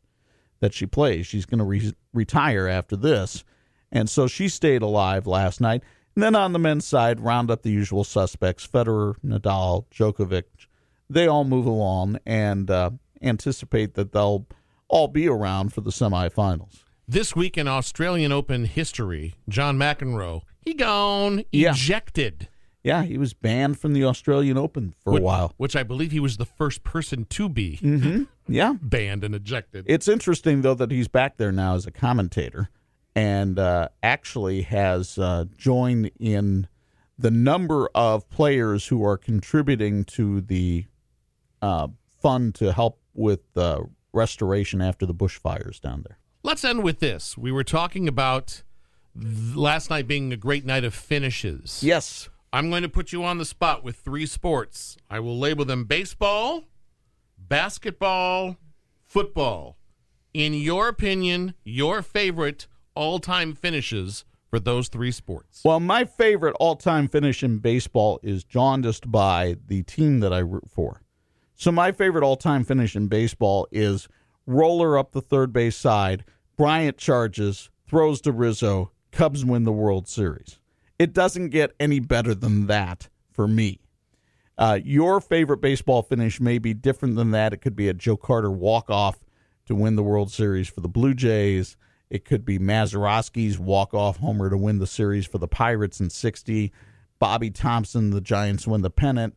[0.60, 1.26] that she plays.
[1.26, 3.44] She's going to re- retire after this.
[3.90, 5.82] And so she stayed alive last night.
[6.14, 10.44] And then on the men's side, round up the usual suspects Federer, Nadal, Djokovic.
[11.10, 14.46] They all move along and uh, anticipate that they'll
[14.88, 16.84] all be around for the semifinals.
[17.08, 21.72] This week in Australian Open history, John McEnroe, he gone Yeah.
[21.72, 22.48] ejected.
[22.84, 25.54] Yeah, he was banned from the Australian Open for which, a while.
[25.56, 28.74] Which I believe he was the first person to be Yeah.
[28.82, 29.84] banned and ejected.
[29.88, 32.70] It's interesting, though, that he's back there now as a commentator
[33.14, 36.66] and uh, actually has uh, joined in
[37.18, 40.86] the number of players who are contributing to the
[41.60, 41.86] uh,
[42.20, 46.18] fund to help with the restoration after the bushfires down there.
[46.42, 47.38] Let's end with this.
[47.38, 48.64] We were talking about
[49.14, 51.82] last night being a great night of finishes.
[51.82, 52.28] Yes.
[52.52, 54.96] I'm going to put you on the spot with three sports.
[55.08, 56.64] I will label them baseball,
[57.38, 58.56] basketball,
[59.06, 59.78] football.
[60.34, 65.62] In your opinion, your favorite all time finishes for those three sports.
[65.64, 70.38] Well, my favorite all time finish in baseball is jaundiced by the team that I
[70.38, 71.02] root for.
[71.54, 74.08] So, my favorite all time finish in baseball is
[74.46, 76.24] roller up the third base side,
[76.58, 80.58] Bryant charges, throws to Rizzo, Cubs win the World Series.
[80.98, 83.80] It doesn't get any better than that for me.
[84.58, 87.52] Uh, your favorite baseball finish may be different than that.
[87.52, 89.24] It could be a Joe Carter walk off
[89.66, 91.76] to win the World Series for the Blue Jays.
[92.10, 96.10] It could be Mazeroski's walk off homer to win the series for the Pirates in
[96.10, 96.72] 60.
[97.18, 99.34] Bobby Thomson, the Giants win the pennant.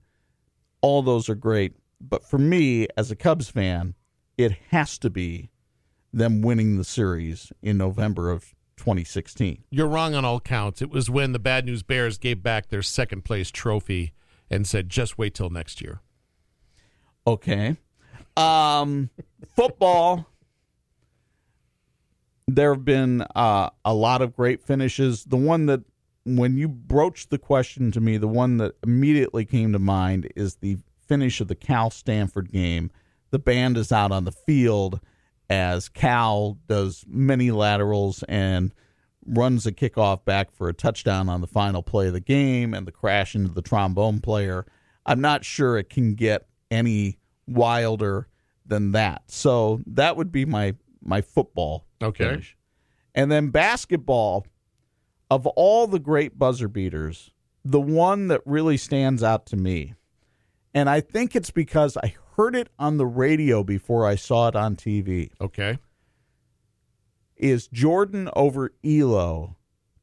[0.81, 1.73] All those are great.
[2.01, 3.95] But for me, as a Cubs fan,
[4.37, 5.49] it has to be
[6.11, 9.63] them winning the series in November of 2016.
[9.69, 10.81] You're wrong on all counts.
[10.81, 14.13] It was when the Bad News Bears gave back their second place trophy
[14.49, 16.01] and said, just wait till next year.
[17.25, 17.77] Okay.
[18.37, 19.09] Um,
[19.55, 20.27] football.
[22.47, 25.25] There have been uh, a lot of great finishes.
[25.25, 25.81] The one that,
[26.25, 30.57] when you broached the question to me, the one that immediately came to mind is
[30.57, 32.91] the finish of the Cal Stanford game.
[33.31, 34.99] The band is out on the field
[35.49, 38.73] as Cal does many laterals and
[39.25, 42.85] runs a kickoff back for a touchdown on the final play of the game and
[42.87, 44.65] the crash into the trombone player.
[45.05, 48.27] I'm not sure it can get any wilder
[48.65, 49.23] than that.
[49.27, 52.25] So that would be my my football Okay.
[52.25, 52.57] finish.
[53.13, 54.45] And then basketball
[55.29, 57.31] of all the great buzzer beaters,
[57.63, 59.93] the one that really stands out to me.
[60.73, 64.55] And I think it's because I heard it on the radio before I saw it
[64.55, 65.77] on TV Okay.
[67.37, 69.55] is Jordan over Ehlo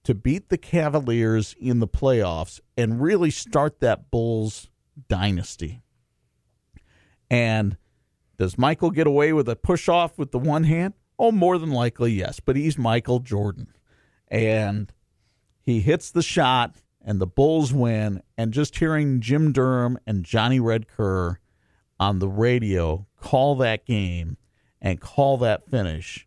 [0.04, 4.68] to beat the Cavaliers in the playoffs and really start that Bulls
[5.08, 5.82] dynasty.
[7.30, 7.76] And
[8.38, 10.94] does Michael get away with a push off with the one hand?
[11.18, 12.40] Oh, more than likely, yes.
[12.40, 13.68] But he's Michael Jordan.
[14.28, 14.92] And
[15.60, 18.22] he hits the shot, and the Bulls win.
[18.36, 21.38] And just hearing Jim Durham and Johnny Red Kerr
[22.02, 24.36] on the radio call that game
[24.80, 26.26] and call that finish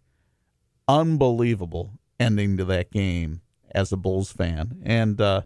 [0.87, 4.81] unbelievable ending to that game as a Bulls fan.
[4.85, 5.41] And uh,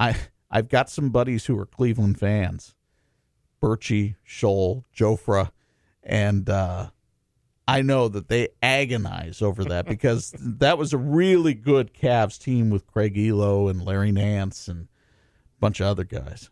[0.00, 0.16] I
[0.50, 2.74] I've got some buddies who are Cleveland fans.
[3.62, 5.50] Birchie, Scholl, Jofra,
[6.02, 6.90] and uh,
[7.68, 12.68] I know that they agonize over that because that was a really good Cavs team
[12.68, 16.50] with Craig Ehlo and Larry Nance and a bunch of other guys.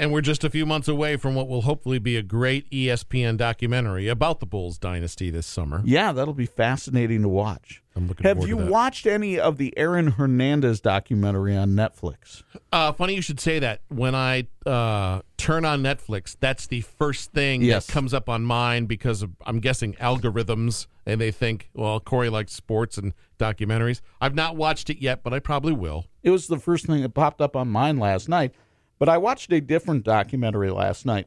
[0.00, 3.36] And we're just a few months away from what will hopefully be a great ESPN
[3.36, 5.82] documentary about the Bulls dynasty this summer.
[5.84, 7.82] Yeah, that'll be fascinating to watch.
[7.94, 12.42] I'm looking Have you watched any of the Aaron Hernandez documentary on Netflix?
[12.72, 13.82] Uh, funny you should say that.
[13.88, 17.86] When I uh, turn on Netflix, that's the first thing Yes.
[17.86, 22.30] that comes up on mine because of, I'm guessing algorithms, and they think, well, Corey
[22.30, 24.00] likes sports and documentaries.
[24.18, 26.06] I've not watched it yet, but I probably will.
[26.22, 28.54] It was the first thing that popped up on mine last night.
[29.00, 31.26] But I watched a different documentary last night.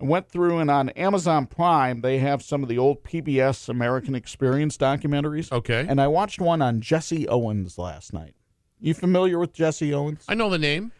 [0.00, 4.14] I went through and on Amazon Prime, they have some of the old PBS American
[4.14, 5.52] Experience documentaries.
[5.52, 5.86] Okay.
[5.86, 8.34] And I watched one on Jesse Owens last night.
[8.80, 10.24] You familiar with Jesse Owens?
[10.28, 10.92] I know the name.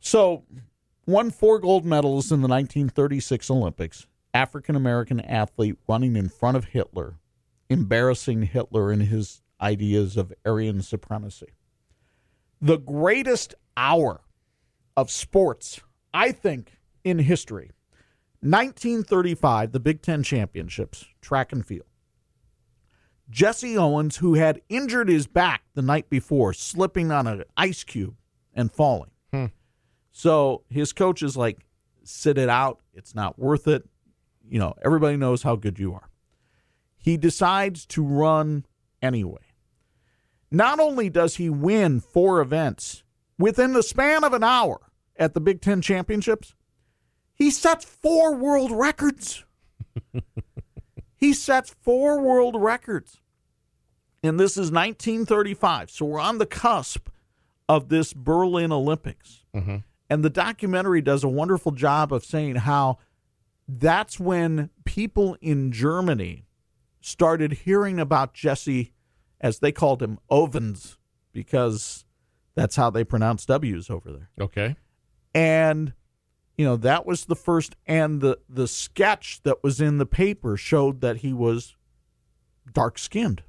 [0.00, 0.44] So,
[1.06, 4.06] won four gold medals in the 1936 Olympics.
[4.34, 7.18] African American athlete running in front of Hitler,
[7.68, 11.48] embarrassing Hitler and his ideas of Aryan supremacy.
[12.60, 14.22] The greatest hour
[14.96, 15.80] of sports,
[16.12, 17.70] I think, in history.
[18.40, 21.86] 1935, the Big Ten Championships, track and field.
[23.30, 28.16] Jesse Owens, who had injured his back the night before, slipping on an ice cube
[28.52, 29.10] and falling.
[29.32, 29.46] Hmm.
[30.10, 31.64] So his coach is like,
[32.04, 32.80] sit it out.
[32.92, 33.88] It's not worth it.
[34.48, 36.10] You know, everybody knows how good you are.
[36.98, 38.66] He decides to run
[39.00, 39.40] anyway.
[40.50, 43.02] Not only does he win four events
[43.42, 44.78] within the span of an hour
[45.16, 46.54] at the Big Ten Championships,
[47.34, 49.44] he sets four world records.
[51.16, 53.20] he sets four world records.
[54.22, 55.90] And this is 1935.
[55.90, 57.08] So we're on the cusp
[57.68, 59.44] of this Berlin Olympics.
[59.54, 59.78] Mm-hmm.
[60.08, 62.98] And the documentary does a wonderful job of saying how
[63.66, 66.44] that's when people in Germany
[67.00, 68.92] started hearing about Jesse,
[69.40, 70.96] as they called him, Ovens,
[71.32, 72.04] because
[72.54, 74.30] that's how they pronounce W's over there.
[74.40, 74.76] Okay.
[75.34, 75.94] And
[76.56, 80.56] you know that was the first, and the the sketch that was in the paper
[80.56, 81.76] showed that he was
[82.70, 83.42] dark skinned.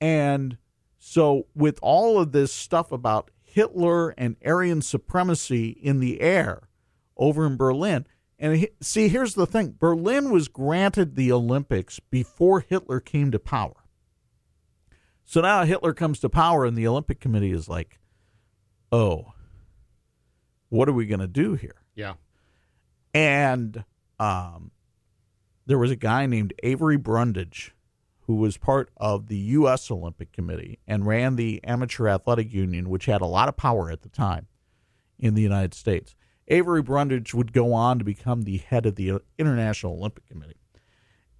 [0.00, 0.58] And
[0.98, 6.68] so, with all of this stuff about Hitler and Aryan supremacy in the air
[7.16, 8.06] over in Berlin,
[8.38, 13.38] and he, see, here's the thing Berlin was granted the Olympics before Hitler came to
[13.38, 13.81] power.
[15.32, 17.98] So now Hitler comes to power, and the Olympic Committee is like,
[18.92, 19.32] oh,
[20.68, 21.76] what are we going to do here?
[21.94, 22.16] Yeah.
[23.14, 23.82] And
[24.20, 24.72] um,
[25.64, 27.74] there was a guy named Avery Brundage
[28.26, 29.90] who was part of the U.S.
[29.90, 34.02] Olympic Committee and ran the Amateur Athletic Union, which had a lot of power at
[34.02, 34.48] the time
[35.18, 36.14] in the United States.
[36.48, 40.60] Avery Brundage would go on to become the head of the International Olympic Committee.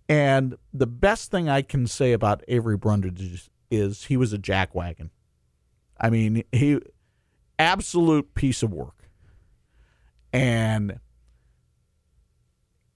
[0.08, 5.10] And the best thing I can say about Avery Brundage is, he was a jackwagon.
[6.00, 6.78] I mean, he
[7.58, 9.08] absolute piece of work.
[10.32, 10.98] And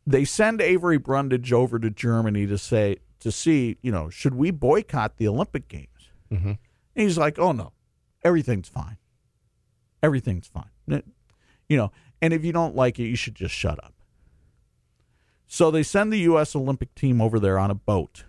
[0.07, 4.51] they send Avery Brundage over to Germany to say to see, you know, should we
[4.51, 6.11] boycott the Olympic Games?
[6.31, 6.49] Mm-hmm.
[6.49, 6.59] And
[6.95, 7.73] he's like, oh no,
[8.23, 8.99] everything's fine,
[10.03, 11.03] everything's fine.
[11.69, 13.93] You know, and if you don't like it, you should just shut up.
[15.49, 16.57] So they send the U.S.
[16.57, 18.25] Olympic team over there on a boat.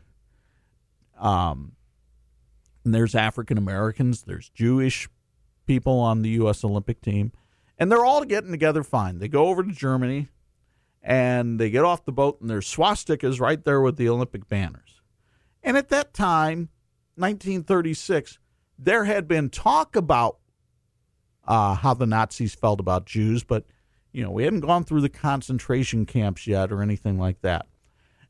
[1.19, 1.73] Um,
[2.87, 5.09] and there's African Americans, there's Jewish
[5.65, 6.63] people on the U.S.
[6.63, 7.33] Olympic team,
[7.77, 9.19] and they're all getting together fine.
[9.19, 10.29] They go over to Germany
[11.03, 15.01] and they get off the boat, and there's swastikas right there with the Olympic banners.
[15.61, 16.69] And at that time,
[17.15, 18.39] 1936,
[18.79, 20.37] there had been talk about
[21.45, 23.65] uh, how the Nazis felt about Jews, but
[24.13, 27.65] you know we hadn't gone through the concentration camps yet or anything like that.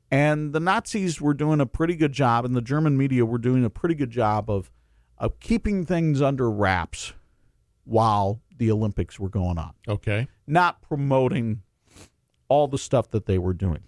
[0.09, 3.65] And the Nazis were doing a pretty good job, and the German media were doing
[3.65, 4.71] a pretty good job of
[5.19, 7.13] of keeping things under wraps
[7.85, 10.27] while the Olympics were going on, Okay.
[10.45, 11.63] not promoting
[12.49, 13.81] all the stuff that they were doing.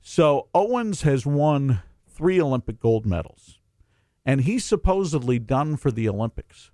[0.00, 3.58] So Owens has won three Olympic gold medals,
[4.24, 6.70] and he's supposedly done for the Olympics.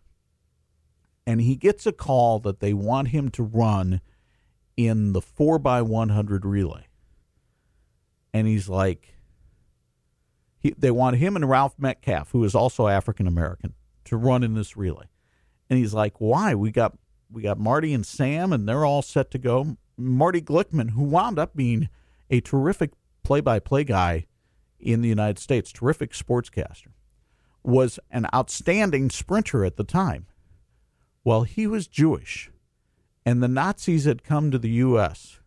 [1.26, 4.02] And he gets a call that they want him to run
[4.76, 6.87] in the 4x100 relay.
[8.32, 9.14] And he's like,
[10.58, 13.74] he, they want him and Ralph Metcalfe, who is also African American,
[14.04, 15.06] to run in this relay.
[15.70, 16.54] And he's like, "Why?
[16.54, 16.98] We got
[17.30, 21.38] we got Marty and Sam, and they're all set to go." Marty Glickman, who wound
[21.38, 21.88] up being
[22.30, 22.92] a terrific
[23.24, 24.26] play-by-play guy
[24.78, 26.92] in the United States, terrific sportscaster,
[27.64, 30.26] was an outstanding sprinter at the time.
[31.24, 32.50] Well, he was Jewish,
[33.26, 35.40] and the Nazis had come to the U.S.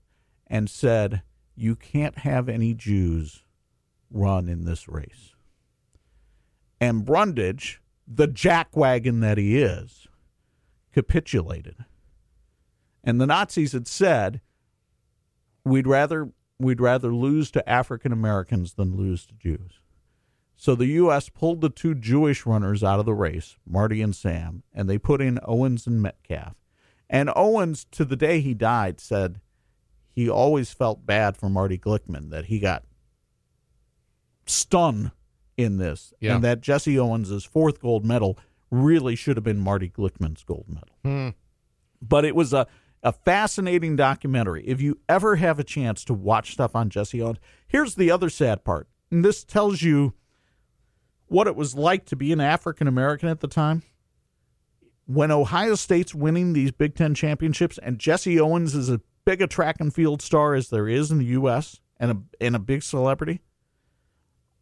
[0.47, 1.21] and said,
[1.55, 3.43] "You can't have any Jews
[4.09, 5.35] run in this race."
[6.79, 10.07] And Brundage, the jackwagon that he is,
[10.91, 11.85] capitulated.
[13.03, 14.41] And the Nazis had said,
[15.63, 19.79] "We'd rather we'd rather lose to African Americans than lose to Jews."
[20.55, 21.27] So the U.S.
[21.27, 25.19] pulled the two Jewish runners out of the race, Marty and Sam, and they put
[25.19, 26.55] in Owens and Metcalfe.
[27.09, 29.41] And Owens, to the day he died, said
[30.13, 32.83] he always felt bad for Marty Glickman that he got
[34.45, 35.11] stunned
[35.57, 36.35] in this, Yeah.
[36.35, 38.37] and that Jesse Owens' fourth gold medal
[38.69, 40.89] really should have been Marty Glickman's gold medal.
[41.03, 41.29] Hmm.
[42.01, 42.67] But it was a,
[43.03, 44.63] a fascinating documentary.
[44.65, 47.37] If you ever have a chance to watch stuff on Jesse Owens,
[47.67, 48.87] here's the other sad part.
[49.11, 50.13] And this tells you
[51.27, 53.83] what it was like to be an African American at the time.
[55.05, 59.47] When Ohio State's winning these Big Ten championships, and Jesse Owens is as big a
[59.47, 61.79] track and field star as there is in the U.S.
[61.99, 63.41] and a and a big celebrity,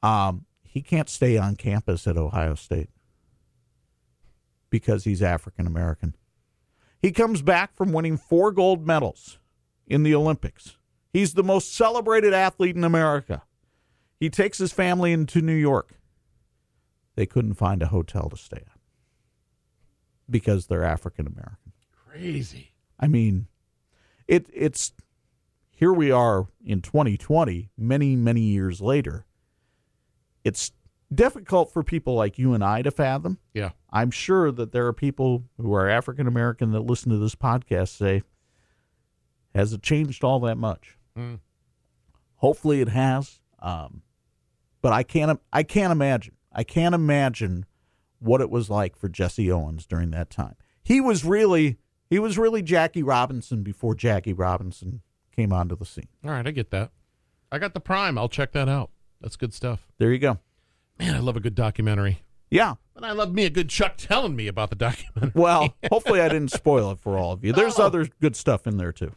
[0.03, 2.89] um, he can't stay on campus at Ohio State
[4.70, 6.16] because he's African American.
[7.01, 9.39] He comes back from winning four gold medals
[9.88, 10.78] in the Olympics.
[11.12, 13.43] He's the most celebrated athlete in America.
[14.20, 15.95] He takes his family into New York.
[17.16, 18.80] They couldn't find a hotel to stay at
[20.30, 21.74] because they're African American.
[21.91, 22.74] Crazy.
[22.99, 23.47] I mean,
[24.30, 24.93] it it's
[25.71, 29.25] here we are in 2020, many many years later.
[30.43, 30.71] It's
[31.13, 33.39] difficult for people like you and I to fathom.
[33.53, 33.71] Yeah.
[33.89, 37.89] I'm sure that there are people who are African American that listen to this podcast
[37.89, 38.21] say,
[39.55, 41.39] "Has it changed all that much?" Mm.
[42.36, 43.41] Hopefully, it has.
[43.59, 44.03] Um,
[44.82, 45.41] but I can't.
[45.51, 46.36] I can't imagine.
[46.53, 47.65] I can't imagine
[48.19, 50.55] what it was like for Jesse Owens during that time.
[50.84, 51.77] He was really,
[52.10, 55.01] he was really Jackie Robinson before Jackie Robinson
[55.36, 56.07] came onto the scene.
[56.26, 56.91] All right, I get that.
[57.51, 58.18] I got the prime.
[58.18, 58.91] I'll check that out.
[59.22, 59.88] That's good stuff.
[59.97, 60.39] There you go.
[60.99, 62.24] Man, I love a good documentary.
[62.51, 62.76] Yeah.
[62.95, 65.32] And I love me a good Chuck telling me about the documentary.
[65.34, 67.53] Well, hopefully, I didn't spoil it for all of you.
[67.53, 67.86] There's No.
[67.86, 69.14] other good stuff in there too.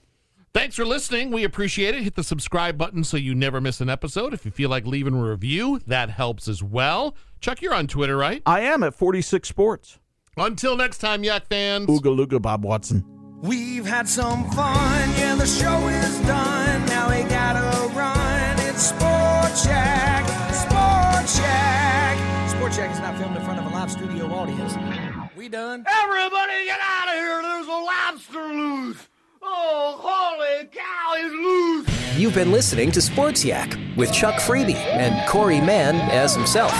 [0.54, 1.30] Thanks for listening.
[1.30, 2.02] We appreciate it.
[2.02, 4.34] Hit the subscribe button so you never miss an episode.
[4.34, 7.16] If you feel like leaving a review, that helps as well.
[7.40, 8.42] Chuck, you're on Twitter, right?
[8.44, 9.98] I am at 46 Sports.
[10.36, 11.86] Until next time, Yak fans.
[11.88, 13.04] Ooga looga, Bob Watson.
[13.42, 16.86] We've had some fun, yeah, the show is done.
[16.86, 18.58] Now we gotta run.
[18.60, 20.24] It's Sport Check,
[20.54, 22.48] Sport Check.
[22.48, 24.74] Sport Check is not filmed in front of a live studio audience.
[25.36, 25.84] We done?
[25.86, 27.42] Everybody get out of here!
[27.42, 29.08] There's a lobster loose!
[29.42, 32.16] Oh, holy cow, he's loose!
[32.18, 36.72] You've been listening to Sports Yak with Chuck Freeby and Corey Mann as himself.